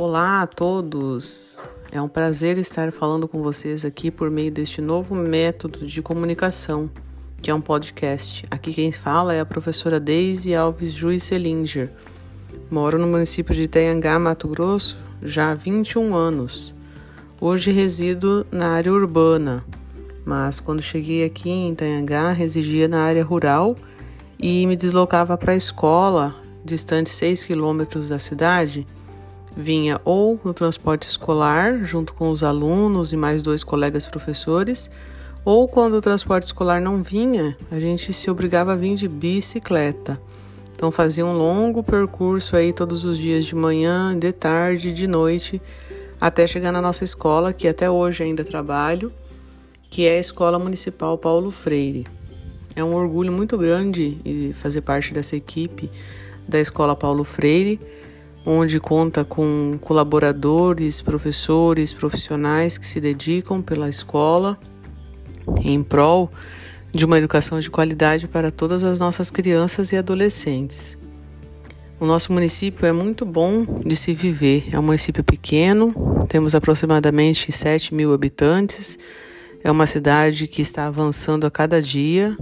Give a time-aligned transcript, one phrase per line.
[0.00, 1.60] Olá a todos!
[1.90, 6.88] É um prazer estar falando com vocês aqui por meio deste novo método de comunicação,
[7.42, 8.44] que é um podcast.
[8.48, 11.90] Aqui quem fala é a professora Deise Alves Juiz Selinger.
[12.70, 16.76] Moro no município de Itaiangá, Mato Grosso, já há 21 anos.
[17.40, 19.64] Hoje resido na área urbana,
[20.24, 23.74] mas quando cheguei aqui em Itaiangá, residia na área rural
[24.38, 28.86] e me deslocava para a escola, distante 6 quilômetros da cidade
[29.56, 34.90] vinha ou no transporte escolar, junto com os alunos e mais dois colegas professores,
[35.44, 40.20] ou quando o transporte escolar não vinha, a gente se obrigava a vir de bicicleta.
[40.74, 45.60] Então fazia um longo percurso aí todos os dias de manhã, de tarde, de noite,
[46.20, 49.12] até chegar na nossa escola, que até hoje ainda trabalho,
[49.90, 52.06] que é a Escola Municipal Paulo Freire.
[52.76, 55.90] É um orgulho muito grande fazer parte dessa equipe
[56.46, 57.80] da Escola Paulo Freire
[58.44, 64.58] onde conta com colaboradores, professores, profissionais que se dedicam pela escola
[65.62, 66.30] em prol
[66.92, 70.96] de uma educação de qualidade para todas as nossas crianças e adolescentes.
[72.00, 74.68] O nosso município é muito bom de se viver.
[74.72, 75.92] É um município pequeno,
[76.28, 78.98] temos aproximadamente 7 mil habitantes.
[79.62, 82.38] É uma cidade que está avançando a cada dia.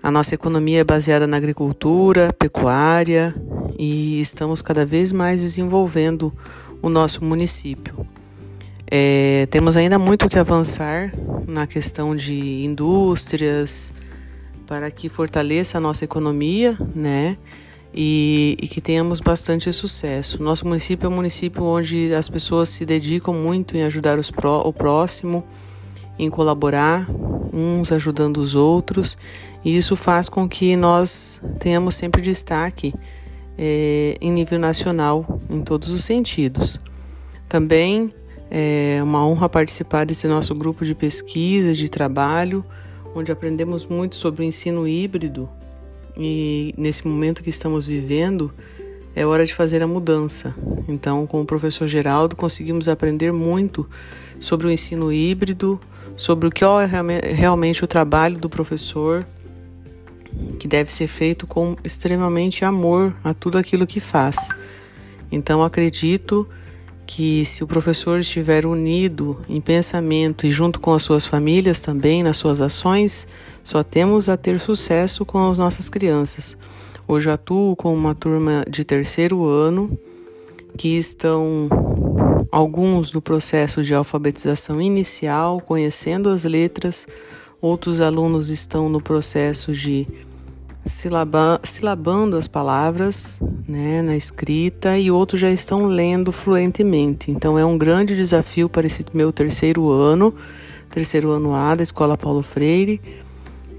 [0.00, 3.34] A nossa economia é baseada na agricultura, pecuária
[3.78, 6.32] e estamos cada vez mais desenvolvendo
[6.80, 8.06] o nosso município.
[8.90, 11.12] É, temos ainda muito que avançar
[11.48, 13.92] na questão de indústrias
[14.66, 17.36] para que fortaleça a nossa economia, né?
[17.96, 20.42] E, e, que tenhamos bastante sucesso.
[20.42, 24.72] Nosso município é um município onde as pessoas se dedicam muito em ajudar pró, o
[24.72, 25.44] próximo,
[26.18, 27.08] em colaborar,
[27.52, 29.16] uns ajudando os outros,
[29.64, 32.92] e isso faz com que nós tenhamos sempre destaque
[33.58, 36.80] é, em nível nacional, em todos os sentidos.
[37.48, 38.12] Também
[38.50, 42.64] é uma honra participar desse nosso grupo de pesquisa, de trabalho,
[43.14, 45.48] onde aprendemos muito sobre o ensino híbrido
[46.16, 48.52] e nesse momento que estamos vivendo
[49.14, 50.54] é hora de fazer a mudança.
[50.88, 53.88] Então, com o professor Geraldo, conseguimos aprender muito
[54.40, 55.80] sobre o ensino híbrido,
[56.16, 59.24] sobre o que é realmente o trabalho do professor
[60.58, 64.50] que deve ser feito com extremamente amor a tudo aquilo que faz.
[65.30, 66.48] Então acredito
[67.06, 72.22] que se o professor estiver unido em pensamento e junto com as suas famílias também
[72.22, 73.26] nas suas ações,
[73.62, 76.56] só temos a ter sucesso com as nossas crianças.
[77.06, 79.98] Hoje atuo com uma turma de terceiro ano
[80.76, 81.68] que estão
[82.50, 87.06] alguns no processo de alfabetização inicial, conhecendo as letras,
[87.64, 90.06] outros alunos estão no processo de
[90.84, 97.30] silaba, silabando as palavras né, na escrita e outros já estão lendo fluentemente.
[97.30, 100.34] Então é um grande desafio para esse meu terceiro ano,
[100.90, 103.00] terceiro ano A da Escola Paulo Freire.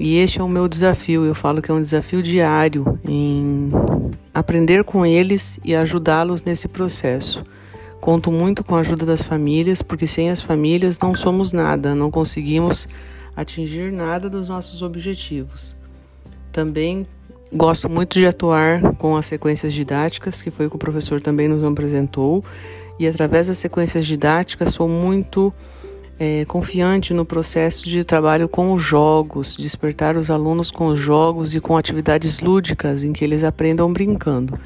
[0.00, 1.26] E este é o meu desafio.
[1.26, 3.70] Eu falo que é um desafio diário em
[4.32, 7.44] aprender com eles e ajudá-los nesse processo.
[8.00, 12.10] Conto muito com a ajuda das famílias, porque sem as famílias não somos nada, não
[12.10, 12.88] conseguimos
[13.36, 15.76] atingir nada dos nossos objetivos.
[16.52, 17.06] Também
[17.52, 21.48] gosto muito de atuar com as sequências didáticas, que foi o que o professor também
[21.48, 22.44] nos apresentou,
[22.98, 25.52] e através das sequências didáticas sou muito
[26.18, 31.54] é, confiante no processo de trabalho com os jogos, despertar os alunos com os jogos
[31.54, 34.58] e com atividades lúdicas em que eles aprendam brincando.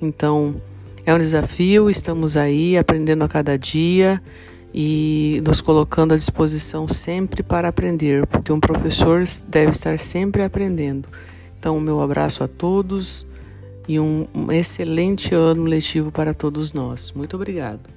[0.00, 0.56] Então,
[1.04, 4.20] é um desafio, estamos aí aprendendo a cada dia
[4.78, 11.08] e nos colocando à disposição sempre para aprender, porque um professor deve estar sempre aprendendo.
[11.58, 13.26] Então, meu abraço a todos
[13.88, 17.10] e um, um excelente ano letivo para todos nós.
[17.12, 17.88] Muito obrigado.